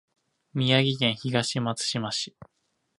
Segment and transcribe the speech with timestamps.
[0.55, 2.35] 宮城県東松島市